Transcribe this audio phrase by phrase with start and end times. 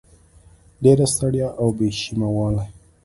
[0.83, 2.67] ډېره ستړیا او بې شیمه والی